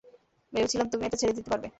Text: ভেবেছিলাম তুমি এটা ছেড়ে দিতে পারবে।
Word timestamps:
ভেবেছিলাম 0.53 0.87
তুমি 0.91 1.03
এটা 1.05 1.17
ছেড়ে 1.17 1.33
দিতে 1.33 1.49
পারবে। 1.49 1.69